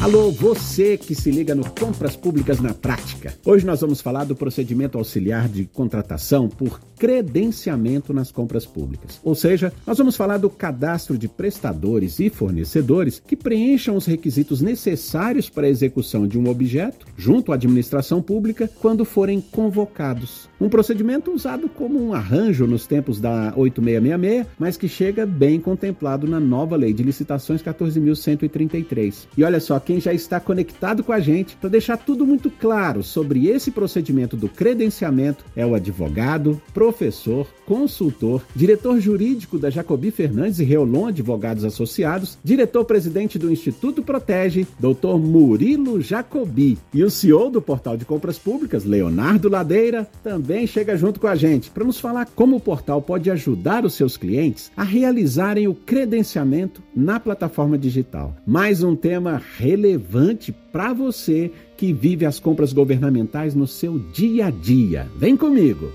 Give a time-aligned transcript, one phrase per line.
[0.00, 3.34] Alô, você que se liga no Compras Públicas na Prática.
[3.44, 9.20] Hoje nós vamos falar do procedimento auxiliar de contratação por credenciamento nas compras públicas.
[9.24, 14.60] Ou seja, nós vamos falar do cadastro de prestadores e fornecedores que preencham os requisitos
[14.60, 20.48] necessários para a execução de um objeto junto à administração pública quando forem convocados.
[20.60, 26.26] Um procedimento usado como um arranjo nos tempos da 8666, mas que chega bem contemplado
[26.26, 29.26] na nova Lei de Licitações 14.133.
[29.36, 33.02] E olha só, quem já está conectado com a gente para deixar tudo muito claro
[33.02, 40.58] sobre esse procedimento do credenciamento é o advogado, professor, consultor, diretor jurídico da Jacobi Fernandes
[40.58, 45.16] e Reolon Advogados Associados, diretor-presidente do Instituto Protege, Dr.
[45.18, 46.76] Murilo Jacobi.
[46.92, 51.34] E o CEO do Portal de Compras Públicas, Leonardo Ladeira, também chega junto com a
[51.34, 55.74] gente para nos falar como o portal pode ajudar os seus clientes a realizarem o
[55.74, 58.36] credenciamento na plataforma digital.
[58.46, 64.46] Mais um tema relevante relevante para você que vive as compras governamentais no seu dia
[64.46, 65.06] a dia.
[65.16, 65.92] Vem comigo!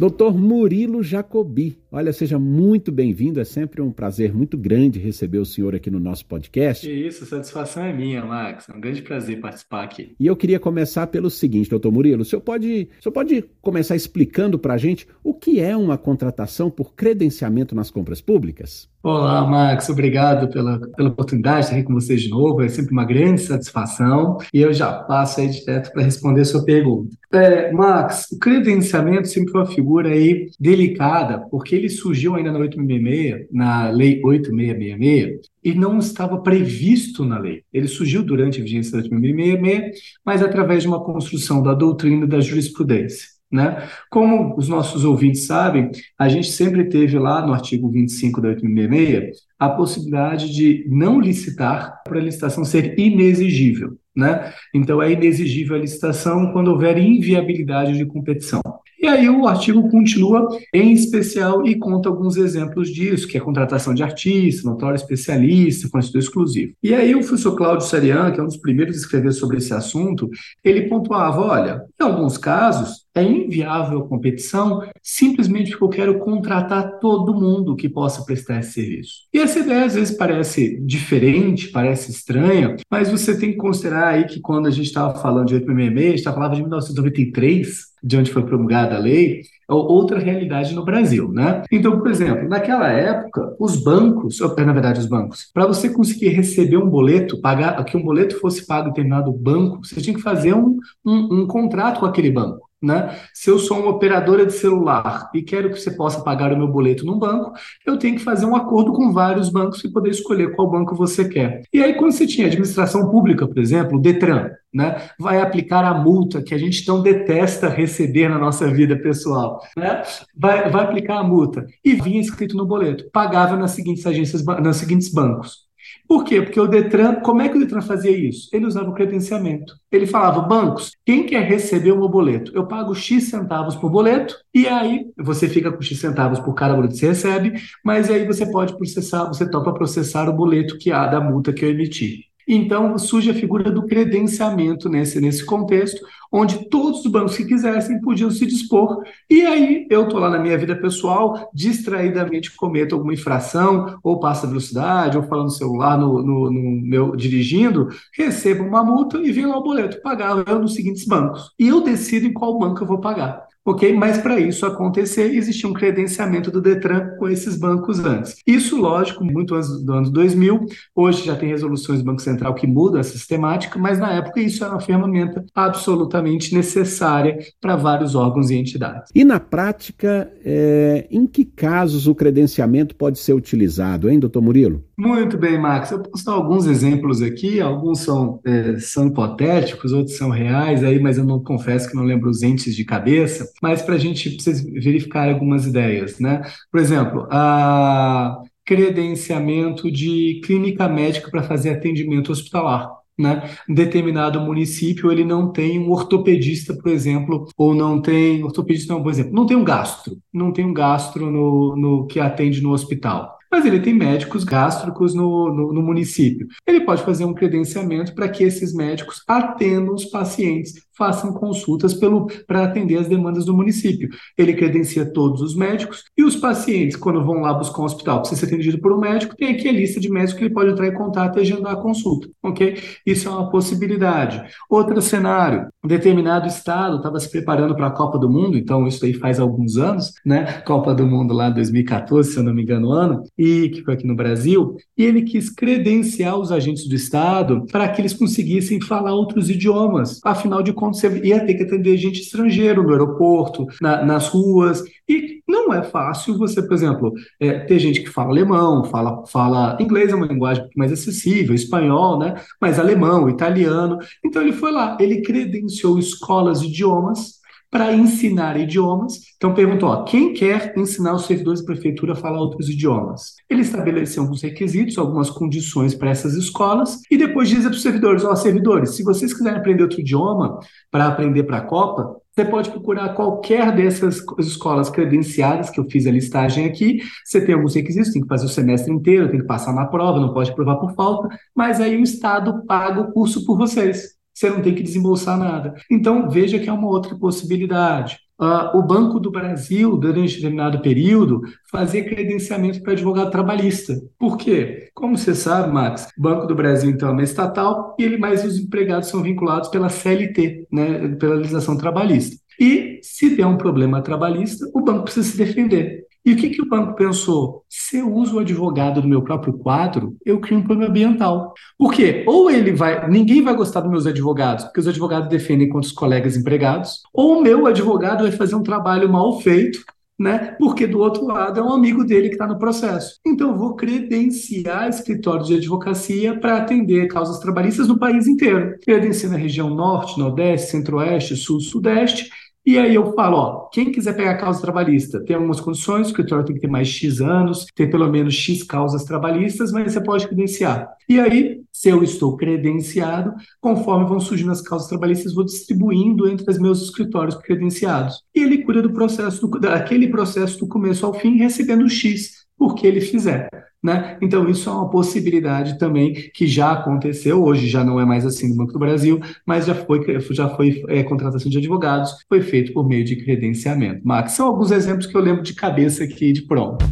[0.00, 1.76] Doutor Murilo Jacobi.
[1.92, 3.38] Olha, seja muito bem-vindo.
[3.38, 6.86] É sempre um prazer muito grande receber o senhor aqui no nosso podcast.
[6.86, 8.66] Que isso, satisfação é minha, Max.
[8.66, 10.14] É um grande prazer participar aqui.
[10.18, 12.22] E eu queria começar pelo seguinte, doutor Murilo.
[12.22, 15.98] O senhor pode, o senhor pode começar explicando para a gente o que é uma
[15.98, 18.88] contratação por credenciamento nas compras públicas?
[19.02, 19.88] Olá, Max.
[19.88, 22.60] Obrigado pela, pela oportunidade de estar aqui com vocês de novo.
[22.60, 24.36] É sempre uma grande satisfação.
[24.52, 27.16] E eu já passo aí direto para responder a sua pergunta.
[27.32, 32.58] É, Max, o credenciamento sempre foi uma figura aí delicada, porque ele surgiu ainda na
[32.58, 37.62] 866, na Lei 8666, e não estava previsto na lei.
[37.72, 42.40] Ele surgiu durante a vigência da 8666, mas através de uma construção da doutrina da
[42.40, 43.39] jurisprudência.
[43.50, 43.88] Né?
[44.08, 49.38] Como os nossos ouvintes sabem, a gente sempre teve lá no artigo 25 da 866
[49.58, 53.98] a possibilidade de não licitar para a licitação ser inexigível.
[54.14, 54.52] Né?
[54.74, 58.60] Então, é inexigível a licitação quando houver inviabilidade de competição.
[59.00, 63.94] E aí o artigo continua em especial e conta alguns exemplos disso, que é contratação
[63.94, 66.74] de artista, notório especialista, fornecedor exclusivo.
[66.82, 69.72] E aí o professor Cláudio Sarian, que é um dos primeiros a escrever sobre esse
[69.72, 70.28] assunto,
[70.62, 76.98] ele pontuava, olha, em alguns casos é inviável a competição simplesmente porque eu quero contratar
[77.00, 79.12] todo mundo que possa prestar esse serviço.
[79.32, 84.24] E essa ideia às vezes parece diferente, parece estranha, mas você tem que considerar aí
[84.24, 88.32] que quando a gente estava falando de 866, a gente falando de 1993, de onde
[88.32, 91.62] foi promulgada a lei, é outra realidade no Brasil, né?
[91.70, 96.28] Então, por exemplo, naquela época, os bancos, ou, na verdade, os bancos, para você conseguir
[96.28, 100.22] receber um boleto, pagar, que um boleto fosse pago em determinado banco, você tinha que
[100.22, 102.69] fazer um, um, um contrato com aquele banco.
[102.82, 103.14] Né?
[103.34, 106.66] Se eu sou uma operadora de celular e quero que você possa pagar o meu
[106.66, 107.52] boleto num banco,
[107.84, 111.28] eu tenho que fazer um acordo com vários bancos e poder escolher qual banco você
[111.28, 111.62] quer.
[111.72, 115.92] E aí, quando você tinha administração pública, por exemplo, o Detran, né, vai aplicar a
[115.92, 120.02] multa que a gente tão detesta receber na nossa vida pessoal, né?
[120.34, 124.76] vai, vai aplicar a multa e vinha escrito no boleto, pagava nas seguintes agências, nos
[124.76, 125.69] seguintes bancos.
[126.10, 126.42] Por quê?
[126.42, 128.48] Porque o Detran, como é que o Detran fazia isso?
[128.52, 129.76] Ele usava o credenciamento.
[129.92, 132.50] Ele falava, bancos, quem quer receber o meu boleto?
[132.52, 136.74] Eu pago X centavos por boleto, e aí você fica com X centavos por cada
[136.74, 137.52] boleto que você recebe,
[137.84, 141.64] mas aí você pode processar, você topa processar o boleto que há da multa que
[141.64, 142.24] eu emiti.
[142.48, 148.00] Então surge a figura do credenciamento nesse, nesse contexto, onde todos os bancos que quisessem
[148.00, 153.14] podiam se dispor, e aí eu estou lá na minha vida pessoal, distraidamente cometo alguma
[153.14, 158.84] infração, ou passa velocidade, ou falando no celular, no, no, no, meu dirigindo, recebo uma
[158.84, 161.50] multa e vem lá o boleto, pagar eu nos seguintes bancos.
[161.58, 163.94] E eu decido em qual banco eu vou pagar ok?
[163.94, 168.36] Mas para isso acontecer, existia um credenciamento do Detran com esses bancos antes.
[168.46, 172.66] Isso, lógico, muito antes do ano 2000, hoje já tem resoluções do Banco Central que
[172.66, 176.19] mudam essa sistemática, mas na época isso era uma ferramenta absolutamente
[176.54, 179.10] necessária para vários órgãos e entidades.
[179.14, 184.84] E na prática, é, em que casos o credenciamento pode ser utilizado, hein, doutor Murilo?
[184.98, 185.90] Muito bem, Max.
[185.90, 191.00] Eu posso dar alguns exemplos aqui, alguns são, é, são hipotéticos, outros são reais, aí,
[191.00, 194.30] mas eu não confesso que não lembro os entes de cabeça, mas para a gente
[194.30, 196.42] precisa verificar algumas ideias, né?
[196.70, 202.99] Por exemplo, a credenciamento de clínica médica para fazer atendimento hospitalar.
[203.20, 203.50] Né?
[203.68, 209.12] determinado município ele não tem um ortopedista, por exemplo, ou não tem ortopedista, não, por
[209.12, 213.38] exemplo, não tem um gastro, não tem um gastro no, no que atende no hospital
[213.50, 216.46] mas ele tem médicos gástricos no, no, no município.
[216.64, 221.98] Ele pode fazer um credenciamento para que esses médicos atendam os pacientes façam consultas
[222.46, 224.10] para atender as demandas do município.
[224.36, 228.42] Ele credencia todos os médicos e os pacientes, quando vão lá buscar um hospital, precisa
[228.42, 230.86] ser atendido por um médico, tem aqui a lista de médicos que ele pode entrar
[230.86, 232.76] em contato e agendar a consulta, ok?
[233.06, 234.42] Isso é uma possibilidade.
[234.68, 239.02] Outro cenário, um determinado estado estava se preparando para a Copa do Mundo, então isso
[239.06, 240.60] aí faz alguns anos, né?
[240.66, 244.06] Copa do Mundo lá 2014, se eu não me engano, ano, e que foi aqui
[244.06, 249.14] no Brasil, e ele quis credenciar os agentes do estado para que eles conseguissem falar
[249.14, 250.20] outros idiomas.
[250.22, 254.82] Afinal de contas, você ia ter que atender gente estrangeiro no aeroporto, na, nas ruas,
[255.08, 259.76] e não é fácil você, por exemplo, é, ter gente que fala alemão, fala, fala
[259.80, 262.34] inglês é uma linguagem mais acessível, espanhol, né?
[262.60, 263.98] Mas alemão, italiano.
[264.24, 267.39] Então ele foi lá, ele credenciou escolas de idiomas
[267.70, 269.20] para ensinar idiomas.
[269.36, 273.34] Então perguntou: ó, quem quer ensinar os servidores da prefeitura a falar outros idiomas?
[273.48, 278.24] Ele estabeleceu alguns requisitos, algumas condições para essas escolas e depois diz para os servidores:
[278.24, 280.58] ó, servidores, se vocês quiserem aprender outro idioma
[280.90, 286.06] para aprender para a Copa, você pode procurar qualquer dessas escolas credenciadas que eu fiz
[286.06, 287.00] a listagem aqui.
[287.24, 290.20] Você tem alguns requisitos, tem que fazer o semestre inteiro, tem que passar na prova,
[290.20, 294.48] não pode provar por falta, mas aí o Estado paga o curso por vocês você
[294.50, 295.74] não tem que desembolsar nada.
[295.90, 298.18] Então, veja que é uma outra possibilidade.
[298.40, 304.00] Uh, o Banco do Brasil, durante determinado período, fazia credenciamento para advogado trabalhista.
[304.18, 304.88] Por quê?
[304.94, 308.42] Como você sabe, Max, o Banco do Brasil, então, é uma estatal e ele mais
[308.42, 312.34] os empregados são vinculados pela CLT, né, pela legislação trabalhista.
[312.58, 316.06] E se der um problema trabalhista, o banco precisa se defender.
[316.24, 317.64] E o que, que o banco pensou?
[317.68, 321.54] Se eu uso o advogado do meu próprio quadro, eu crio um problema ambiental.
[321.78, 322.24] Por quê?
[322.26, 323.08] Ou ele vai.
[323.08, 327.38] Ninguém vai gostar dos meus advogados, porque os advogados defendem contra os colegas empregados, ou
[327.38, 329.80] o meu advogado vai fazer um trabalho mal feito
[330.20, 330.54] né?
[330.58, 333.18] Porque do outro lado é um amigo dele que está no processo.
[333.26, 338.76] Então, eu vou credenciar escritórios de advocacia para atender causas trabalhistas no país inteiro.
[338.84, 342.28] Credencia na região norte, nordeste, centro-oeste, sul, sudeste
[342.64, 346.44] e aí eu falo, ó, quem quiser pegar causa trabalhista, tem algumas condições, o escritório
[346.44, 350.26] tem que ter mais X anos, ter pelo menos X causas trabalhistas, mas você pode
[350.26, 350.88] credenciar.
[351.08, 356.48] E aí, se eu estou credenciado, conforme vão surgindo as causas trabalhistas, vou distribuindo entre
[356.50, 358.22] os meus escritórios credenciados.
[358.34, 362.86] E ele cuida do processo, do, daquele processo do começo ao fim, recebendo X, porque
[362.86, 363.48] ele fizer.
[363.82, 364.18] Né?
[364.20, 368.50] Então, isso é uma possibilidade também que já aconteceu, hoje já não é mais assim
[368.50, 372.74] no Banco do Brasil, mas já foi, já foi é, contratação de advogados, foi feito
[372.74, 374.06] por meio de credenciamento.
[374.06, 376.84] Max, são alguns exemplos que eu lembro de cabeça aqui de pronto.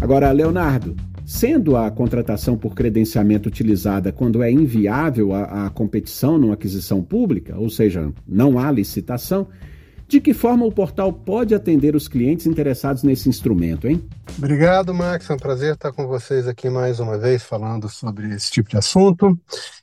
[0.00, 0.96] Agora, Leonardo,
[1.26, 7.58] sendo a contratação por credenciamento utilizada quando é inviável a, a competição numa aquisição pública,
[7.58, 9.48] ou seja, não há licitação,
[10.08, 14.06] de que forma o portal pode atender os clientes interessados nesse instrumento, hein?
[14.38, 15.28] Obrigado, Max.
[15.28, 18.76] É um prazer estar com vocês aqui mais uma vez falando sobre esse tipo de
[18.76, 19.38] assunto.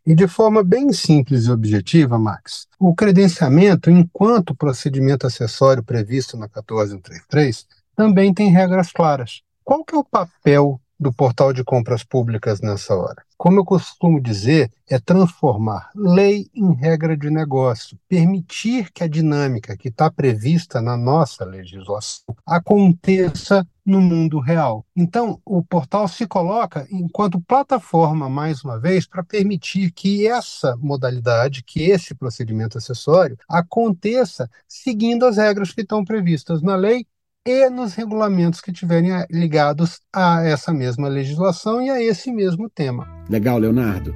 [0.05, 6.47] E de forma bem simples e objetiva, Max, o credenciamento, enquanto procedimento acessório previsto na
[6.47, 7.65] 14133,
[7.95, 9.41] também tem regras claras.
[9.63, 13.23] Qual que é o papel do portal de compras públicas nessa hora.
[13.43, 19.75] Como eu costumo dizer, é transformar lei em regra de negócio, permitir que a dinâmica
[19.75, 24.85] que está prevista na nossa legislação aconteça no mundo real.
[24.95, 31.63] Então, o portal se coloca enquanto plataforma, mais uma vez, para permitir que essa modalidade,
[31.63, 37.05] que esse procedimento acessório, aconteça seguindo as regras que estão previstas na lei
[37.45, 43.07] e nos regulamentos que tiverem ligados a essa mesma legislação e a esse mesmo tema.
[43.29, 44.15] Legal, Leonardo.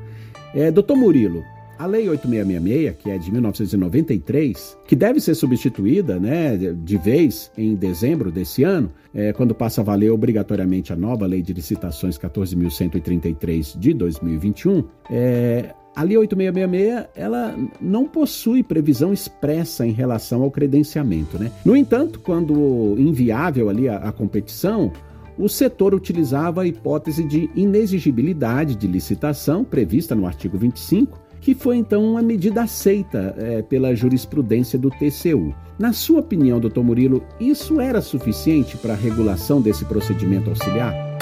[0.55, 1.43] É, doutor Murilo,
[1.77, 7.75] a Lei 8666, que é de 1993, que deve ser substituída né, de vez em
[7.75, 13.77] dezembro desse ano, é, quando passa a valer obrigatoriamente a nova Lei de Licitações 14.133
[13.77, 21.39] de 2021, é, a Lei 8666, ela não possui previsão expressa em relação ao credenciamento,
[21.39, 21.51] né?
[21.65, 24.91] No entanto, quando inviável ali a, a competição,
[25.39, 31.77] o setor utilizava a hipótese de inexigibilidade de licitação prevista no artigo 25, que foi
[31.77, 35.51] então uma medida aceita é, pela jurisprudência do TCU.
[35.79, 41.16] Na sua opinião, doutor Murilo, isso era suficiente para a regulação desse procedimento auxiliar?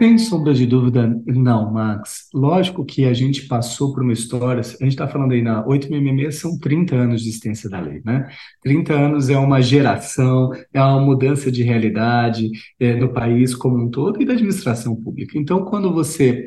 [0.00, 2.30] Sem sombra de dúvida, não, Max.
[2.32, 6.40] Lógico que a gente passou por uma história, a gente está falando aí na 866,
[6.40, 8.26] são 30 anos de existência da lei, né?
[8.62, 13.90] 30 anos é uma geração, é uma mudança de realidade é, no país como um
[13.90, 15.38] todo e da administração pública.
[15.38, 16.46] Então, quando você,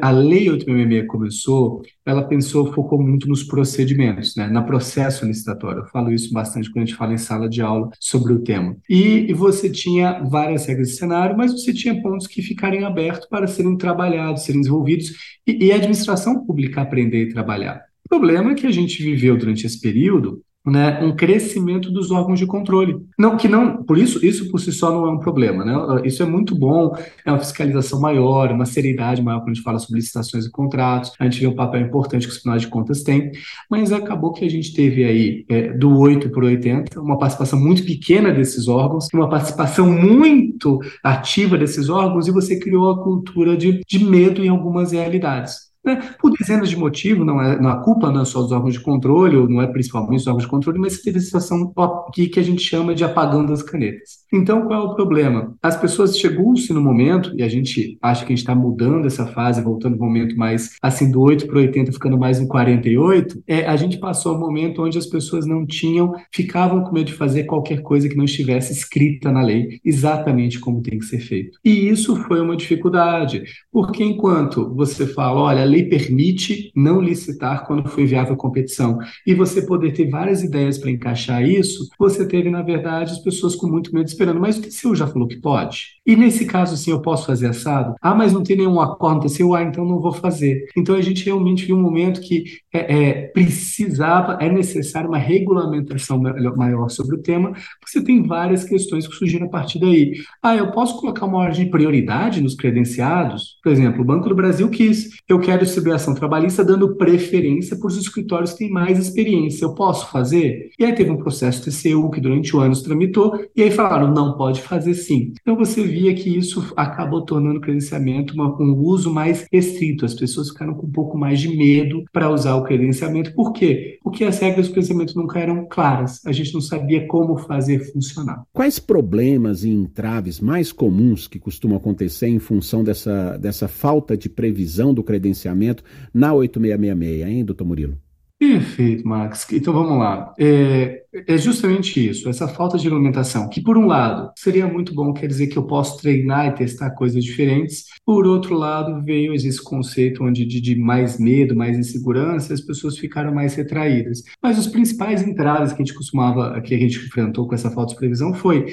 [0.00, 4.48] a lei 866 começou, ela pensou, focou muito nos procedimentos, né?
[4.48, 5.82] Na processo licitatório.
[5.82, 8.76] Eu falo isso bastante quando a gente fala em sala de aula sobre o tema.
[8.88, 13.28] E, e você tinha várias regras de cenário, mas você tinha pontos que ficarem abertos
[13.28, 15.12] para serem trabalhados, serem desenvolvidos
[15.46, 17.82] e, e a administração pública aprender e trabalhar.
[18.06, 22.38] O problema é que a gente viveu durante esse período né, um crescimento dos órgãos
[22.38, 22.96] de controle.
[23.18, 26.02] Não que não, por isso isso por si só não é um problema, né?
[26.04, 26.92] Isso é muito bom,
[27.24, 31.12] é uma fiscalização maior, uma seriedade maior quando a gente fala sobre licitações e contratos.
[31.18, 33.32] A gente vê um papel importante que os tribunais de contas têm,
[33.70, 37.84] mas acabou que a gente teve aí é, do 8 para 80, uma participação muito
[37.84, 43.80] pequena desses órgãos, uma participação muito ativa desses órgãos e você criou a cultura de,
[43.86, 45.67] de medo em algumas realidades.
[45.84, 46.14] Né?
[46.20, 48.80] Por dezenas de motivos, não é, não, a culpa não é só dos órgãos de
[48.80, 51.72] controle, ou não é principalmente dos órgãos de controle, mas teve a situação
[52.12, 54.18] que, que a gente chama de apagão das canetas.
[54.32, 55.54] Então, qual é o problema?
[55.62, 59.26] As pessoas chegou-se no momento, e a gente acha que a gente está mudando essa
[59.26, 63.66] fase, voltando ao momento mais assim do 8 para 80, ficando mais em 48, é,
[63.66, 67.44] a gente passou um momento onde as pessoas não tinham, ficavam com medo de fazer
[67.44, 71.58] qualquer coisa que não estivesse escrita na lei, exatamente como tem que ser feito.
[71.64, 73.42] E isso foi uma dificuldade,
[73.72, 78.98] porque enquanto você fala, olha, a lei permite não licitar quando for viável a competição,
[79.26, 83.56] e você poder ter várias ideias para encaixar isso, você teve, na verdade, as pessoas
[83.56, 85.98] com muito medo esperando, mas o TCU já falou que pode?
[86.04, 87.94] E nesse caso, sim, eu posso fazer assado?
[88.00, 90.66] Ah, mas não tem nenhum acordo no TCU, ah, então não vou fazer.
[90.76, 96.18] Então a gente realmente viu um momento que é, é, precisava, é necessário uma regulamentação
[96.56, 100.14] maior sobre o tema, porque você tem várias questões que surgiram a partir daí.
[100.42, 103.58] Ah, eu posso colocar uma ordem de prioridade nos credenciados?
[103.62, 107.96] Por exemplo, o Banco do Brasil quis, eu quero distribuição trabalhista dando preferência para os
[107.96, 109.64] escritórios que têm mais experiência.
[109.64, 110.70] Eu posso fazer?
[110.78, 114.36] E aí teve um processo TCU que durante o ano tramitou, e aí falaram, não
[114.36, 115.32] pode fazer sim.
[115.40, 120.04] Então você via que isso acabou tornando o credenciamento uma, um uso mais restrito.
[120.04, 123.34] As pessoas ficaram com um pouco mais de medo para usar o credenciamento.
[123.34, 123.98] Por quê?
[124.02, 126.24] Porque as regras do credenciamento nunca eram claras.
[126.26, 128.44] A gente não sabia como fazer funcionar.
[128.52, 134.28] Quais problemas e entraves mais comuns que costumam acontecer em função dessa, dessa falta de
[134.28, 138.07] previsão do credenciamento na 8666, hein, doutor Murilo?
[138.38, 139.46] Perfeito, Max.
[139.52, 140.32] Então vamos lá.
[140.38, 145.12] É, é, justamente isso, essa falta de regulamentação, que por um lado seria muito bom,
[145.12, 149.60] quer dizer que eu posso treinar e testar coisas diferentes, por outro lado veio esse
[149.60, 154.22] conceito onde de, de mais medo, mais insegurança, as pessoas ficaram mais retraídas.
[154.40, 157.92] Mas os principais entraves que a gente costumava, que a gente enfrentou com essa falta
[157.92, 158.66] de previsão foi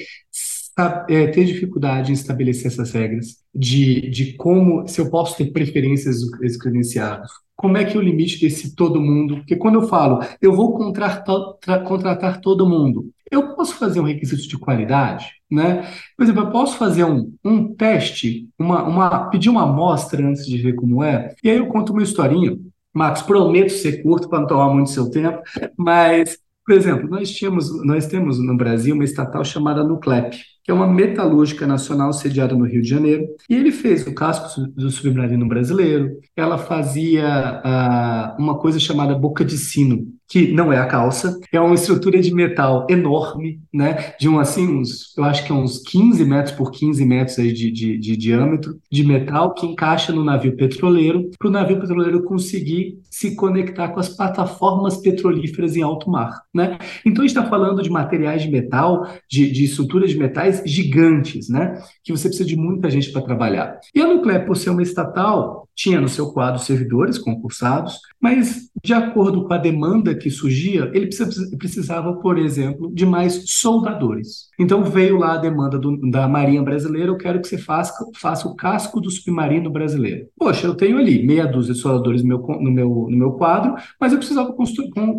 [0.78, 6.20] é, ter dificuldade em estabelecer essas regras, de, de como, se eu posso ter preferências
[6.20, 9.38] dos credenciados, como é que é o limite desse todo mundo?
[9.38, 11.40] Porque quando eu falo, eu vou contratar,
[11.86, 15.90] contratar todo mundo, eu posso fazer um requisito de qualidade, né?
[16.18, 20.58] Por exemplo, eu posso fazer um, um teste, uma, uma, pedir uma amostra antes de
[20.58, 22.58] ver como é, e aí eu conto uma historinha.
[22.94, 25.42] Marcos, prometo ser curto para não tomar muito seu tempo,
[25.78, 30.74] mas, por exemplo, nós, tínhamos, nós temos no Brasil uma estatal chamada Nuclep, que é
[30.74, 35.48] uma metalúrgica nacional sediada no Rio de Janeiro, e ele fez o casco do submarino
[35.48, 36.18] brasileiro.
[36.36, 41.60] Ela fazia uh, uma coisa chamada boca de sino, que não é a calça, é
[41.60, 44.16] uma estrutura de metal enorme, né?
[44.20, 47.54] De um assim, uns, eu acho que é uns 15 metros por 15 metros aí
[47.54, 52.24] de, de, de diâmetro, de metal que encaixa no navio petroleiro, para o navio petroleiro
[52.24, 56.80] conseguir se conectar com as plataformas petrolíferas em alto mar, né?
[57.06, 61.50] Então a gente está falando de materiais de metal, de, de estruturas de metais gigantes,
[61.50, 61.82] né?
[62.04, 63.80] Que você precisa de muita gente para trabalhar.
[63.94, 68.94] E a Nuclear, por ser uma estatal, tinha no seu quadro servidores concursados, mas de
[68.94, 71.10] acordo com a demanda que surgia, ele
[71.58, 74.50] precisava, por exemplo, de mais soldadores.
[74.60, 78.48] Então veio lá a demanda do, da Marinha Brasileira, eu quero que você faça, faça
[78.48, 80.28] o casco do submarino brasileiro.
[80.38, 83.76] Poxa, eu tenho ali meia dúzia de soldadores no meu, no meu, no meu quadro,
[84.00, 84.56] mas eu precisava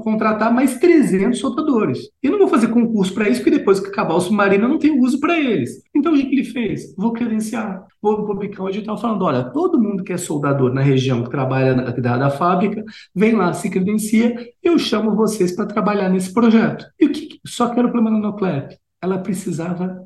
[0.03, 1.99] contratar mais 300 soldadores.
[2.23, 4.79] E não vou fazer concurso para isso, porque depois que acabar o submarino eu não
[4.79, 5.83] tenho uso para eles.
[5.97, 6.95] Então o que ele fez?
[6.95, 11.25] Vou credenciar, vou publicar um edital falando, olha, todo mundo que é soldador na região
[11.25, 12.85] que trabalha na, da, da fábrica,
[13.15, 16.87] vem lá, se credencia, eu chamo vocês para trabalhar nesse projeto.
[17.01, 18.77] E o que só que era o problema da Noclep?
[19.01, 20.03] Ela precisava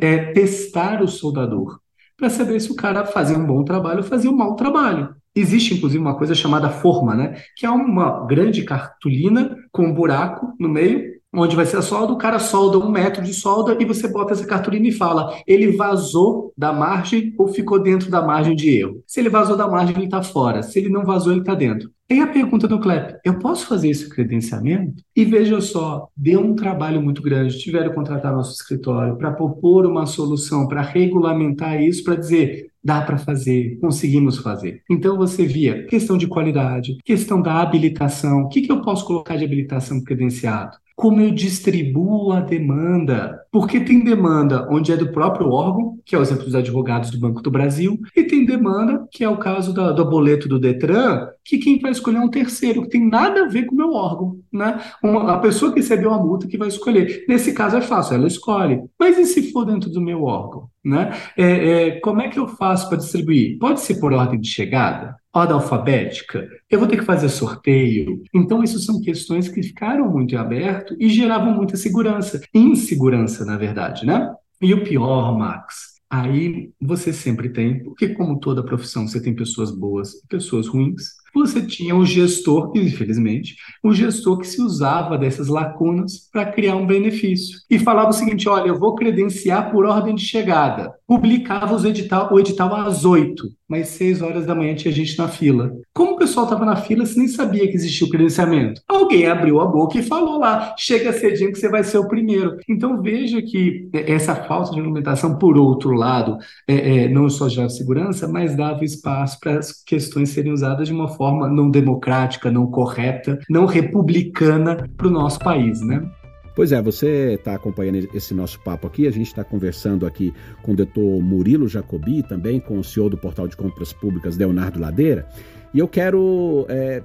[0.00, 1.80] é, testar o soldador
[2.16, 5.14] para saber se o cara fazia um bom trabalho ou fazia um mau trabalho.
[5.34, 7.42] Existe, inclusive, uma coisa chamada forma, né?
[7.56, 12.12] Que é uma grande cartolina com um buraco no meio, onde vai ser a solda,
[12.12, 15.72] o cara solda um metro de solda e você bota essa cartolina e fala, ele
[15.76, 19.02] vazou da margem ou ficou dentro da margem de erro.
[19.06, 20.62] Se ele vazou da margem, ele está fora.
[20.62, 21.90] Se ele não vazou, ele está dentro.
[22.06, 25.02] Tem a pergunta do CLEP, eu posso fazer esse credenciamento?
[25.16, 29.86] E veja só, deu um trabalho muito grande, tiveram que contratar nosso escritório para propor
[29.86, 34.82] uma solução, para regulamentar isso, para dizer, dá para fazer, conseguimos fazer.
[34.90, 39.36] Então você via questão de qualidade, questão da habilitação, o que, que eu posso colocar
[39.36, 40.76] de habilitação credenciado?
[41.02, 43.44] Como eu distribuo a demanda.
[43.50, 47.18] Porque tem demanda onde é do próprio órgão, que é o exemplo dos advogados do
[47.18, 51.26] Banco do Brasil, e tem demanda, que é o caso da, do boleto do Detran,
[51.44, 53.92] que quem vai escolher é um terceiro, que tem nada a ver com o meu
[53.92, 54.36] órgão.
[54.52, 54.80] Né?
[55.02, 57.24] Uma, a pessoa que recebeu a multa que vai escolher.
[57.28, 58.80] Nesse caso é fácil, ela escolhe.
[58.96, 60.68] Mas e se for dentro do meu órgão?
[60.84, 61.12] Né?
[61.36, 63.58] É, é, como é que eu faço para distribuir?
[63.58, 65.16] Pode ser por ordem de chegada?
[65.34, 66.46] Ordem alfabética?
[66.70, 68.22] Eu vou ter que fazer sorteio?
[68.34, 72.40] Então, isso são questões que ficaram muito em aberto e geravam muita segurança.
[72.52, 74.30] Insegurança, na verdade, né?
[74.60, 79.70] E o pior, Max, aí você sempre tem, porque como toda profissão, você tem pessoas
[79.70, 81.02] boas e pessoas ruins,
[81.34, 86.86] você tinha um gestor, infelizmente, um gestor que se usava dessas lacunas para criar um
[86.86, 87.58] benefício.
[87.70, 90.92] E falava o seguinte: olha, eu vou credenciar por ordem de chegada.
[91.06, 95.28] Publicava os edital, o edital às oito, mas seis horas da manhã tinha gente na
[95.28, 95.74] fila.
[95.94, 98.82] Como o pessoal estava na fila, você nem sabia que existia o credenciamento.
[98.86, 102.58] Alguém abriu a boca e falou lá: chega cedinho que você vai ser o primeiro.
[102.68, 106.36] Então veja que essa falta de regulamentação, por outro lado,
[106.68, 110.92] é, é, não só já segurança, mas dava espaço para as questões serem usadas de
[110.92, 116.06] uma forma não democrática, não correta, não republicana para o nosso país, né?
[116.54, 119.06] Pois é, você está acompanhando esse nosso papo aqui.
[119.06, 123.16] A gente está conversando aqui com o doutor Murilo Jacobi, também com o senhor do
[123.16, 125.26] Portal de Compras Públicas, Leonardo Ladeira.
[125.72, 127.02] E eu quero é,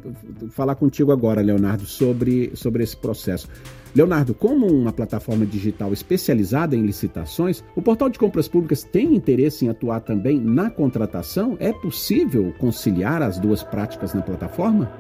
[0.50, 3.48] falar contigo agora, Leonardo, sobre, sobre esse processo.
[3.96, 9.66] Leonardo, como uma plataforma digital especializada em licitações, o portal de compras públicas tem interesse
[9.66, 11.56] em atuar também na contratação?
[11.62, 14.92] É possível conciliar as duas práticas na plataforma?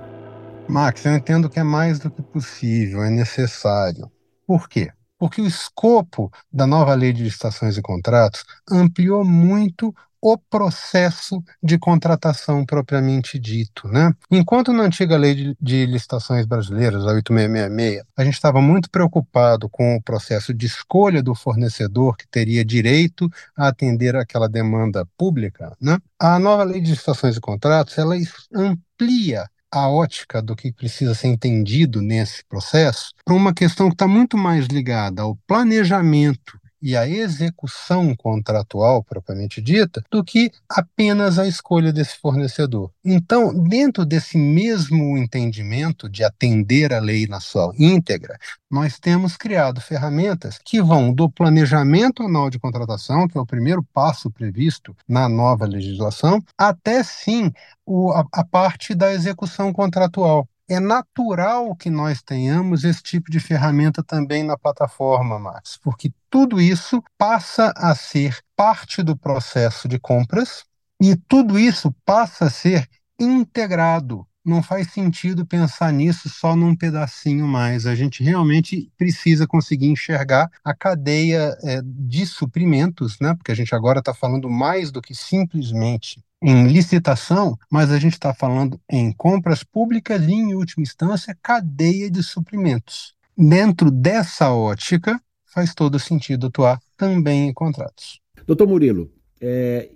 [0.69, 4.09] Max, eu entendo que é mais do que possível, é necessário.
[4.47, 4.91] Por quê?
[5.19, 11.77] Porque o escopo da nova lei de licitações e contratos ampliou muito o processo de
[11.77, 13.87] contratação propriamente dito.
[13.87, 14.11] Né?
[14.31, 19.95] Enquanto na antiga lei de, licitações brasileiras, a 8666, a gente estava muito preocupado com
[19.95, 25.99] o processo de escolha do fornecedor que teria direito a atender aquela demanda pública, né?
[26.19, 28.15] a nova lei de licitações e contratos ela
[28.53, 29.45] amplia
[29.79, 34.37] a ótica do que precisa ser entendido nesse processo para uma questão que está muito
[34.37, 41.91] mais ligada ao planejamento e a execução contratual propriamente dita do que apenas a escolha
[41.91, 42.91] desse fornecedor.
[43.03, 48.37] Então, dentro desse mesmo entendimento de atender a lei na sua íntegra,
[48.69, 53.83] nós temos criado ferramentas que vão do planejamento anual de contratação, que é o primeiro
[53.93, 57.51] passo previsto na nova legislação, até sim
[57.85, 63.39] o, a, a parte da execução contratual é natural que nós tenhamos esse tipo de
[63.39, 69.97] ferramenta também na plataforma, Max, porque tudo isso passa a ser parte do processo de
[69.97, 70.65] compras
[71.01, 72.87] e tudo isso passa a ser
[73.19, 74.27] integrado.
[74.43, 77.85] Não faz sentido pensar nisso só num pedacinho mais.
[77.85, 83.35] A gente realmente precisa conseguir enxergar a cadeia é, de suprimentos, né?
[83.35, 88.13] Porque a gente agora está falando mais do que simplesmente em licitação, mas a gente
[88.13, 93.13] está falando em compras públicas e, em última instância, cadeia de suprimentos.
[93.35, 98.19] Dentro dessa ótica, faz todo sentido atuar também em contratos.
[98.45, 99.89] Doutor Murilo, é,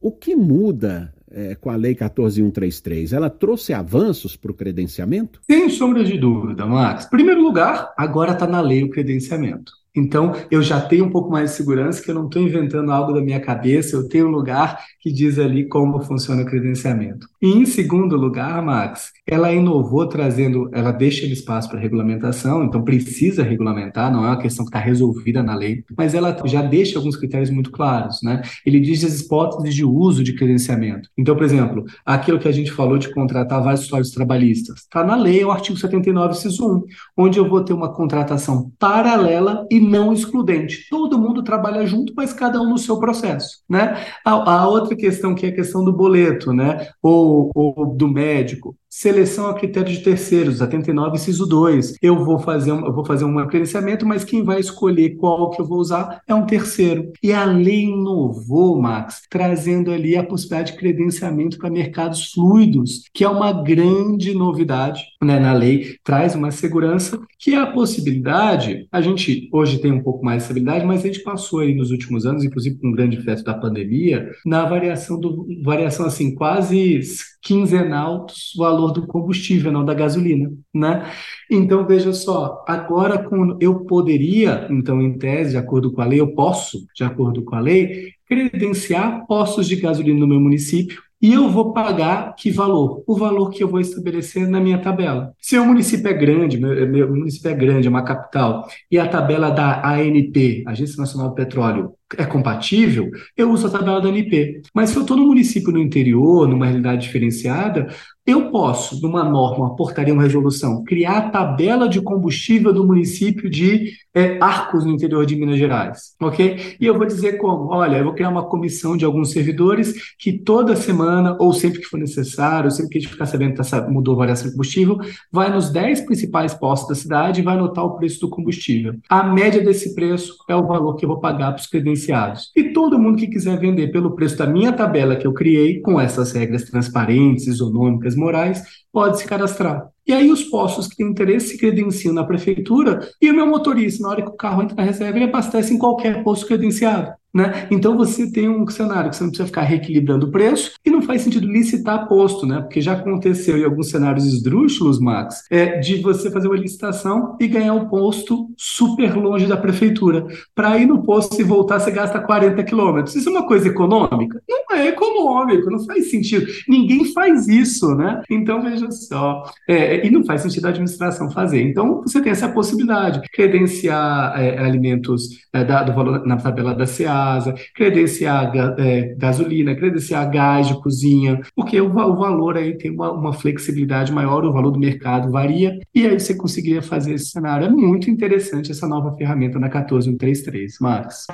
[0.00, 3.12] o que muda é, com a Lei 14133?
[3.12, 5.40] Ela trouxe avanços para o credenciamento?
[5.50, 7.06] Sem sombra de dúvida, Max.
[7.06, 9.72] Em primeiro lugar, agora está na lei o credenciamento.
[9.98, 13.12] Então, eu já tenho um pouco mais de segurança que eu não estou inventando algo
[13.12, 17.26] da minha cabeça, eu tenho um lugar que diz ali como funciona o credenciamento.
[17.40, 23.42] E em segundo lugar, Max, ela inovou trazendo, ela deixa espaço para regulamentação, então precisa
[23.42, 27.16] regulamentar, não é uma questão que está resolvida na lei, mas ela já deixa alguns
[27.16, 28.42] critérios muito claros, né?
[28.64, 31.08] Ele diz as hipóteses de uso de credenciamento.
[31.16, 35.16] Então, por exemplo, aquilo que a gente falou de contratar vários usuários trabalhistas, está na
[35.16, 36.84] lei, é o artigo 79, inciso 1,
[37.16, 40.86] onde eu vou ter uma contratação paralela e não excludente.
[40.90, 44.06] Todo mundo trabalha junto, mas cada um no seu processo, né?
[44.24, 46.88] A, a outra questão que é a questão do boleto, né?
[47.02, 51.96] Ou, ou do médico seleção a critério de terceiros, 79 inciso 2.
[52.00, 55.60] Eu vou fazer um, eu vou fazer um credenciamento, mas quem vai escolher qual que
[55.60, 57.12] eu vou usar é um terceiro.
[57.22, 63.24] E a lei inovou, Max, trazendo ali a possibilidade de credenciamento para mercados fluidos, que
[63.24, 69.00] é uma grande novidade né, na lei, traz uma segurança que é a possibilidade, a
[69.00, 72.26] gente hoje tem um pouco mais de estabilidade, mas a gente passou aí nos últimos
[72.26, 77.00] anos, inclusive com um grande efeito da pandemia, na variação do variação assim quase
[77.42, 81.10] quinzenal do valor do combustível, não da gasolina, né?
[81.50, 86.20] Então veja só, agora com eu poderia, então em tese, de acordo com a lei,
[86.20, 91.32] eu posso, de acordo com a lei, credenciar postos de gasolina no meu município e
[91.32, 93.02] eu vou pagar que valor?
[93.06, 95.32] O valor que eu vou estabelecer na minha tabela.
[95.40, 99.08] Se o município é grande, meu, meu município é grande, é uma capital, e a
[99.08, 104.62] tabela da ANP, Agência Nacional do Petróleo, é compatível, eu uso a tabela da ANP.
[104.72, 107.88] Mas se eu estou no município no interior, numa realidade diferenciada,
[108.28, 113.48] eu posso, numa norma, uma portaria, uma resolução, criar a tabela de combustível do município
[113.48, 116.76] de é, Arcos, no interior de Minas Gerais, ok?
[116.78, 120.32] E eu vou dizer como, olha, eu vou criar uma comissão de alguns servidores que
[120.32, 123.88] toda semana, ou sempre que for necessário, sempre que a gente ficar sabendo que tá,
[123.88, 124.98] mudou a variação de combustível,
[125.32, 128.94] vai nos 10 principais postos da cidade e vai anotar o preço do combustível.
[129.08, 132.50] A média desse preço é o valor que eu vou pagar para os credenciados.
[132.54, 135.98] E todo mundo que quiser vender pelo preço da minha tabela que eu criei, com
[135.98, 139.88] essas regras transparentes, isonômicas, morais, pode se cadastrar.
[140.08, 144.02] E aí os postos que têm interesse se credenciam na prefeitura e o meu motorista,
[144.02, 147.12] na hora que o carro entra na reserva, ele abastece em qualquer posto credenciado.
[147.34, 147.68] Né?
[147.70, 151.02] Então você tem um cenário que você não precisa ficar reequilibrando o preço e não
[151.02, 152.60] faz sentido licitar posto, né?
[152.60, 157.46] Porque já aconteceu em alguns cenários esdrúxulos, Max, é de você fazer uma licitação e
[157.46, 160.26] ganhar um posto super longe da prefeitura.
[160.54, 163.14] Para ir no posto e voltar, você gasta 40 quilômetros.
[163.14, 164.42] Isso é uma coisa econômica?
[164.48, 166.46] Não é econômico, não faz sentido.
[166.66, 168.22] Ninguém faz isso, né?
[168.30, 169.44] Então veja só.
[169.68, 171.62] É, e não faz sentido a administração fazer.
[171.62, 173.20] Então você tem essa possibilidade.
[173.32, 179.74] Credenciar é, alimentos é, da, do valor na tabela da CA casa, credenciar é, gasolina,
[179.74, 184.52] credenciar gás de cozinha, porque o, o valor aí tem uma, uma, flexibilidade maior, o
[184.52, 187.66] valor do mercado varia, e aí você conseguiria fazer esse cenário.
[187.66, 191.26] É muito interessante essa nova ferramenta na 14133, Marcos.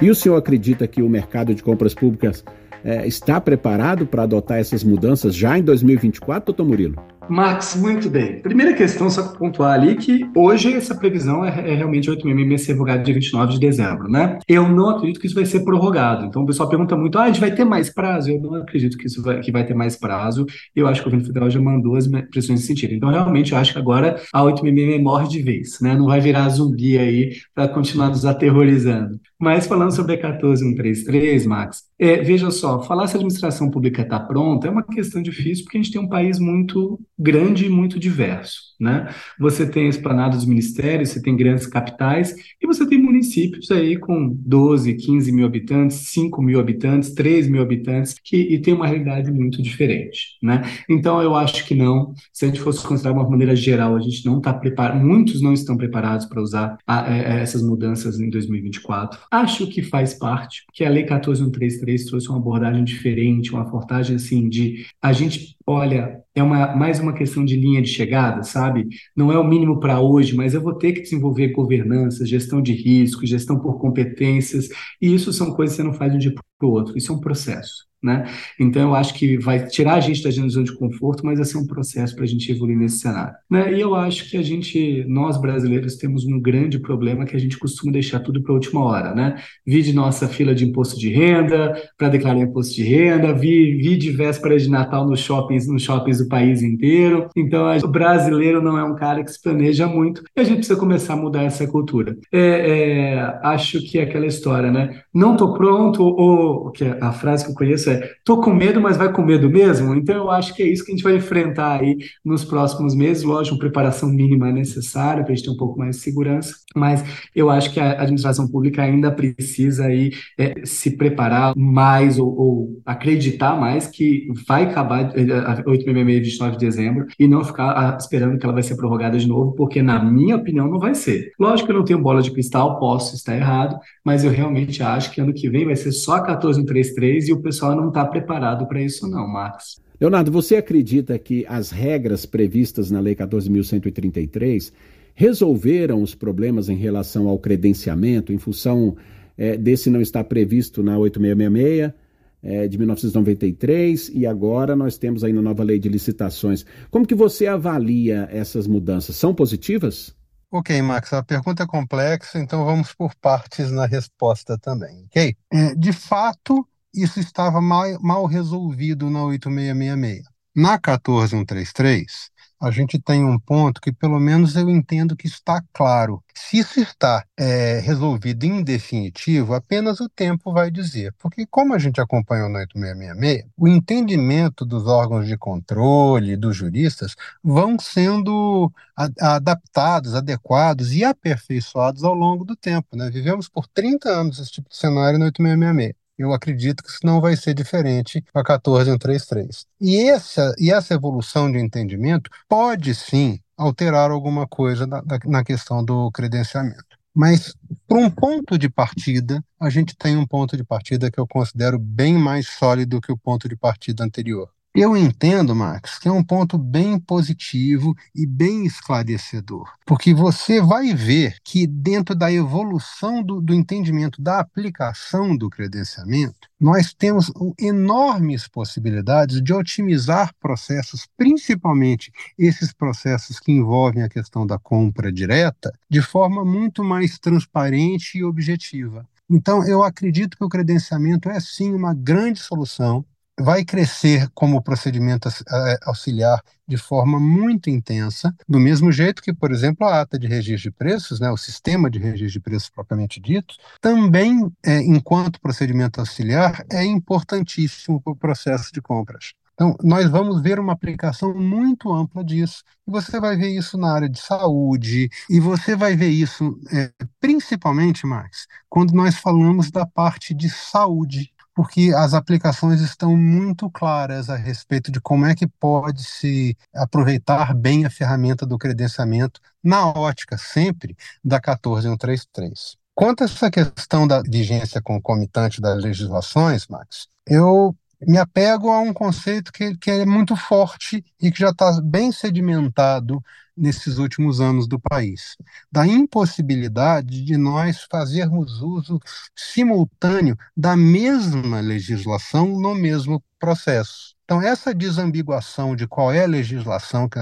[0.00, 2.44] E o senhor acredita que o mercado de compras públicas
[2.84, 7.15] é, está preparado para adotar essas mudanças já em 2024, doutor Murilo?
[7.28, 8.40] Max, muito bem.
[8.40, 12.26] Primeira questão, só para pontuar ali, que hoje essa previsão é, é realmente 8
[12.58, 14.38] ser revogado dia 29 de dezembro, né?
[14.48, 16.24] Eu não acredito que isso vai ser prorrogado.
[16.26, 18.30] Então o pessoal pergunta muito, ah, a gente vai ter mais prazo?
[18.30, 20.46] Eu não acredito que isso vai, que vai ter mais prazo.
[20.74, 22.94] Eu acho que o governo federal já mandou as pressões nesse sentido.
[22.94, 24.62] Então realmente eu acho que agora a 8
[25.02, 25.94] morre de vez, né?
[25.94, 29.20] Não vai virar zumbi aí para continuar nos aterrorizando.
[29.38, 34.18] Mas falando sobre a 14133, Max, é, veja só, falar se a administração pública está
[34.18, 37.98] pronta é uma questão difícil porque a gente tem um país muito grande e muito
[37.98, 38.66] diverso.
[38.78, 39.08] Né?
[39.38, 43.96] Você tem a esplanada dos ministérios, você tem grandes capitais e você tem municípios aí
[43.96, 48.86] com 12, 15 mil habitantes, 5 mil habitantes, 3 mil habitantes, que e tem uma
[48.86, 50.36] realidade muito diferente.
[50.42, 50.62] Né?
[50.88, 52.12] Então, eu acho que não.
[52.32, 55.40] Se a gente fosse considerar de uma maneira geral, a gente não está preparado, muitos
[55.40, 59.18] não estão preparados para usar a, a, é, essas mudanças em 2024.
[59.30, 64.48] Acho que faz parte, que a Lei 14133 trouxe uma abordagem diferente, uma abordagem assim
[64.48, 68.86] de a gente olha é uma, mais uma questão de linha de chegada, sabe?
[69.16, 72.72] Não é o mínimo para hoje, mas eu vou ter que desenvolver governança, gestão de
[72.74, 74.68] risco, gestão por competências,
[75.00, 77.10] e isso são coisas que você não faz de um dia para o outro, isso
[77.10, 77.86] é um processo.
[78.06, 78.24] Né?
[78.58, 81.58] Então, eu acho que vai tirar a gente da zona de conforto, mas vai ser
[81.58, 83.34] um processo para a gente evoluir nesse cenário.
[83.50, 83.74] Né?
[83.74, 87.58] E eu acho que a gente, nós brasileiros, temos um grande problema que a gente
[87.58, 89.12] costuma deixar tudo para a última hora.
[89.12, 89.34] Né?
[89.66, 93.96] Vi de nossa fila de imposto de renda, para declarar imposto de renda, vi, vi
[93.96, 97.28] de véspera de Natal nos shoppings, nos shoppings do país inteiro.
[97.34, 100.78] Então, o brasileiro não é um cara que se planeja muito e a gente precisa
[100.78, 102.16] começar a mudar essa cultura.
[102.32, 105.00] É, é, acho que é aquela história, né?
[105.12, 108.80] Não estou pronto, ou que é a frase que eu conheço é tô com medo,
[108.80, 109.94] mas vai com medo mesmo.
[109.94, 113.22] Então eu acho que é isso que a gente vai enfrentar aí nos próximos meses.
[113.22, 117.04] Lógico, preparação mínima é necessária para a gente ter um pouco mais de segurança, mas
[117.34, 122.82] eu acho que a administração pública ainda precisa aí é, se preparar mais ou, ou,
[122.84, 127.96] acreditar mais que vai acabar é, a 866 29 de dezembro e não ficar ah,
[127.98, 131.32] esperando que ela vai ser prorrogada de novo, porque na minha opinião não vai ser.
[131.38, 135.10] Lógico que eu não tenho bola de cristal, posso estar errado, mas eu realmente acho
[135.10, 138.80] que ano que vem vai ser só 14133 e o pessoal não está preparado para
[138.80, 139.80] isso não, Marcos.
[140.00, 144.72] Leonardo, você acredita que as regras previstas na Lei 14.133
[145.14, 148.96] resolveram os problemas em relação ao credenciamento, em função
[149.36, 152.06] é, desse não estar previsto na 8666
[152.42, 156.64] é, de 1993 e agora nós temos aí na nova lei de licitações.
[156.90, 159.16] Como que você avalia essas mudanças?
[159.16, 160.14] São positivas?
[160.52, 165.34] Ok, Max, a pergunta é complexa, então vamos por partes na resposta também, ok?
[165.52, 170.24] É, de fato, isso estava mal, mal resolvido na 8666.
[170.54, 176.22] Na 14133, a gente tem um ponto que, pelo menos, eu entendo que está claro.
[176.34, 181.12] Se isso está é, resolvido em definitivo, apenas o tempo vai dizer.
[181.18, 187.14] Porque, como a gente acompanhou no 8666, o entendimento dos órgãos de controle, dos juristas,
[187.44, 188.72] vão sendo
[189.20, 192.96] adaptados, adequados e aperfeiçoados ao longo do tempo.
[192.96, 193.10] Né?
[193.10, 196.05] Vivemos por 30 anos esse tipo de cenário no 8666.
[196.18, 199.66] Eu acredito que isso não vai ser diferente com a 14133.
[199.80, 205.84] E essa, e essa evolução de entendimento pode sim alterar alguma coisa na, na questão
[205.84, 206.96] do credenciamento.
[207.14, 207.54] Mas,
[207.88, 211.78] para um ponto de partida, a gente tem um ponto de partida que eu considero
[211.78, 214.50] bem mais sólido que o ponto de partida anterior.
[214.78, 220.92] Eu entendo, Max, que é um ponto bem positivo e bem esclarecedor, porque você vai
[220.92, 228.46] ver que dentro da evolução do, do entendimento da aplicação do credenciamento, nós temos enormes
[228.46, 236.02] possibilidades de otimizar processos, principalmente esses processos que envolvem a questão da compra direta, de
[236.02, 239.08] forma muito mais transparente e objetiva.
[239.28, 243.02] Então, eu acredito que o credenciamento é sim uma grande solução
[243.38, 249.52] vai crescer como procedimento é, auxiliar de forma muito intensa, do mesmo jeito que, por
[249.52, 253.20] exemplo, a ata de registro de preços, né, o sistema de registro de preços propriamente
[253.20, 259.32] dito, também, é, enquanto procedimento auxiliar, é importantíssimo para o processo de compras.
[259.56, 262.62] Então, nós vamos ver uma aplicação muito ampla disso.
[262.86, 266.92] E você vai ver isso na área de saúde, e você vai ver isso é,
[267.18, 274.28] principalmente, Max, quando nós falamos da parte de saúde porque as aplicações estão muito claras
[274.28, 279.86] a respeito de como é que pode se aproveitar bem a ferramenta do credenciamento na
[279.86, 282.76] ótica sempre da 14133.
[282.94, 288.92] Quanto a essa questão da vigência concomitante das legislações, Max, eu me apego a um
[288.92, 293.22] conceito que, que é muito forte e que já está bem sedimentado
[293.56, 295.36] nesses últimos anos do país,
[295.72, 299.00] da impossibilidade de nós fazermos uso
[299.34, 304.14] simultâneo da mesma legislação no mesmo processo.
[304.24, 307.18] Então, essa desambiguação de qual é a legislação que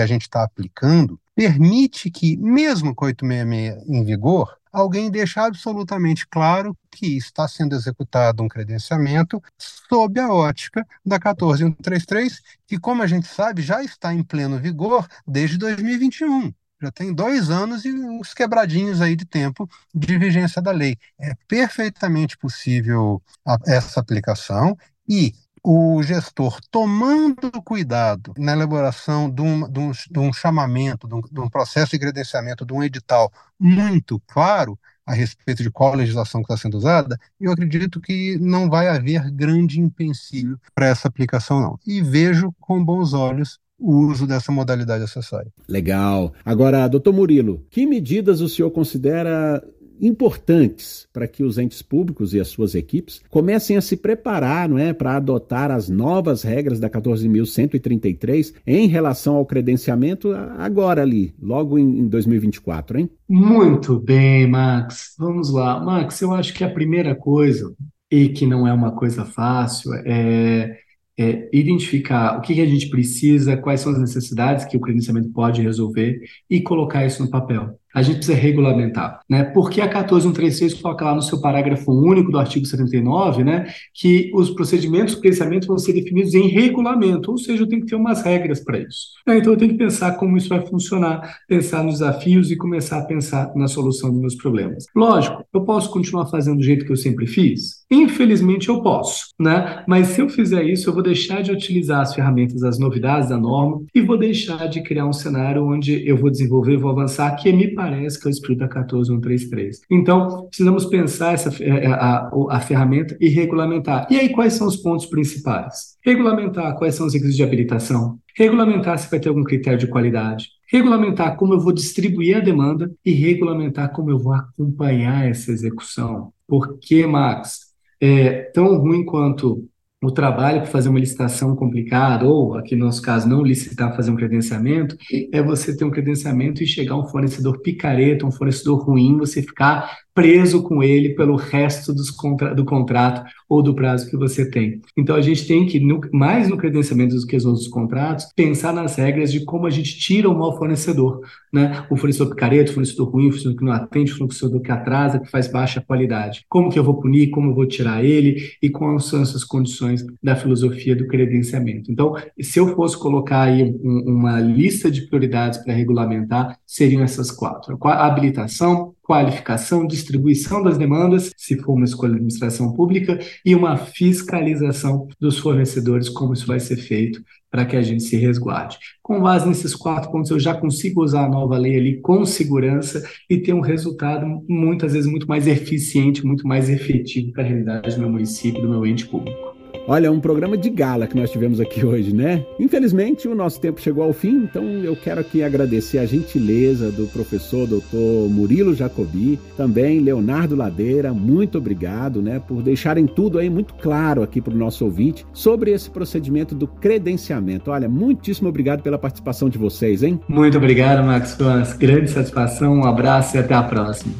[0.00, 6.76] a gente está aplicando permite que, mesmo com 866 em vigor, alguém deixe absolutamente claro
[6.98, 13.28] que está sendo executado um credenciamento sob a ótica da 14133, que, como a gente
[13.28, 19.00] sabe, já está em pleno vigor desde 2021 já tem dois anos e uns quebradinhos
[19.00, 20.96] aí de tempo de vigência da lei.
[21.18, 29.68] É perfeitamente possível a, essa aplicação e o gestor tomando cuidado na elaboração de um,
[29.68, 33.32] de um, de um chamamento, de um, de um, processo de credenciamento, de um edital
[33.58, 38.88] muito claro a respeito de qual legislação está sendo usada, eu acredito que não vai
[38.88, 41.78] haver grande empecilho para essa aplicação, não.
[41.86, 45.50] E vejo com bons olhos o uso dessa modalidade acessória.
[45.66, 46.34] Legal.
[46.44, 49.64] Agora, doutor Murilo, que medidas o senhor considera
[50.00, 54.78] importantes para que os entes públicos e as suas equipes comecem a se preparar não
[54.78, 61.78] é, para adotar as novas regras da 14.133 em relação ao credenciamento agora ali, logo
[61.78, 63.10] em, em 2024, hein?
[63.28, 65.14] Muito bem, Max.
[65.18, 65.78] Vamos lá.
[65.80, 67.74] Max, eu acho que a primeira coisa,
[68.10, 70.78] e que não é uma coisa fácil, é
[71.18, 75.28] é, identificar o que, que, a gente precisa, quais são as necessidades que o credenciamento
[75.30, 79.44] pode resolver e colocar isso no papel a gente precisa regulamentar, né?
[79.44, 84.50] Porque a 14136 coloca lá no seu parágrafo único do artigo 79, né, que os
[84.50, 88.22] procedimentos de credenciamento vão ser definidos em regulamento, ou seja, eu tenho que ter umas
[88.22, 89.08] regras para isso.
[89.26, 89.38] Né?
[89.38, 93.04] Então eu tenho que pensar como isso vai funcionar, pensar nos desafios e começar a
[93.04, 94.86] pensar na solução dos meus problemas.
[94.94, 97.84] Lógico, eu posso continuar fazendo do jeito que eu sempre fiz?
[97.90, 99.82] Infelizmente eu posso, né?
[99.86, 103.38] Mas se eu fizer isso, eu vou deixar de utilizar as ferramentas, as novidades da
[103.38, 107.52] norma e vou deixar de criar um cenário onde eu vou desenvolver, vou avançar, que
[107.52, 109.82] me parece que é espírito da 14133.
[109.88, 114.08] Então, precisamos pensar essa, é, é, a, a, a ferramenta e regulamentar.
[114.10, 115.96] E aí, quais são os pontos principais?
[116.04, 120.48] Regulamentar quais são os requisitos de habilitação, regulamentar se vai ter algum critério de qualidade,
[120.72, 126.32] regulamentar como eu vou distribuir a demanda e regulamentar como eu vou acompanhar essa execução.
[126.48, 127.60] Porque, Max,
[128.00, 129.68] é tão ruim quanto
[130.00, 134.10] o trabalho para fazer uma licitação complicada, ou aqui no nosso caso, não licitar, fazer
[134.10, 134.96] um credenciamento,
[135.32, 139.98] é você ter um credenciamento e chegar um fornecedor picareta, um fornecedor ruim, você ficar
[140.18, 144.80] preso com ele pelo resto contra do contrato ou do prazo que você tem.
[144.96, 148.72] Então a gente tem que, no, mais no credenciamento do que os outros contratos, pensar
[148.72, 151.20] nas regras de como a gente tira o mau fornecedor.
[151.52, 151.84] Né?
[151.88, 155.20] O fornecedor picareta, o fornecedor ruim, o fornecedor que não atende, o fornecedor que atrasa,
[155.20, 156.44] que faz baixa qualidade.
[156.48, 160.04] Como que eu vou punir, como eu vou tirar ele e quais são essas condições
[160.20, 161.92] da filosofia do credenciamento.
[161.92, 167.30] Então, se eu fosse colocar aí um, uma lista de prioridades para regulamentar, seriam essas
[167.30, 167.78] quatro.
[167.84, 173.74] A habilitação, qualificação, distribuição das demandas, se for uma escolha de administração pública, e uma
[173.74, 178.76] fiscalização dos fornecedores, como isso vai ser feito para que a gente se resguarde.
[179.02, 183.02] Com base nesses quatro pontos, eu já consigo usar a nova lei ali com segurança
[183.30, 187.94] e ter um resultado muitas vezes muito mais eficiente, muito mais efetivo para a realidade
[187.94, 189.57] do meu município, do meu ente público.
[189.90, 192.44] Olha, um programa de gala que nós tivemos aqui hoje, né?
[192.60, 197.06] Infelizmente, o nosso tempo chegou ao fim, então eu quero aqui agradecer a gentileza do
[197.06, 203.72] professor doutor Murilo Jacobi, também Leonardo Ladeira, muito obrigado, né, por deixarem tudo aí muito
[203.72, 207.70] claro aqui para o nosso ouvinte sobre esse procedimento do credenciamento.
[207.70, 210.20] Olha, muitíssimo obrigado pela participação de vocês, hein?
[210.28, 214.12] Muito obrigado, Max, foi uma grande satisfação, um abraço e até a próxima.